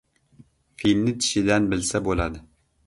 [0.79, 2.45] •Filni tishidan bilsa bo‘ladi.